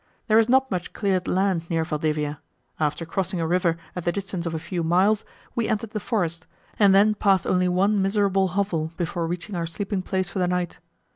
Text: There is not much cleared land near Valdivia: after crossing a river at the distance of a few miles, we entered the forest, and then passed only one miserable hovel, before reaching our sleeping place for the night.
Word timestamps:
There 0.25 0.39
is 0.39 0.49
not 0.49 0.71
much 0.71 0.93
cleared 0.93 1.27
land 1.27 1.69
near 1.69 1.83
Valdivia: 1.83 2.39
after 2.79 3.05
crossing 3.05 3.39
a 3.39 3.45
river 3.45 3.77
at 3.95 4.03
the 4.03 4.11
distance 4.11 4.47
of 4.47 4.55
a 4.55 4.57
few 4.57 4.81
miles, 4.83 5.23
we 5.53 5.67
entered 5.69 5.91
the 5.91 5.99
forest, 5.99 6.47
and 6.79 6.95
then 6.95 7.13
passed 7.13 7.45
only 7.45 7.67
one 7.67 8.01
miserable 8.01 8.47
hovel, 8.47 8.91
before 8.97 9.27
reaching 9.27 9.53
our 9.53 9.67
sleeping 9.67 10.01
place 10.01 10.27
for 10.27 10.39
the 10.39 10.47
night. 10.47 10.79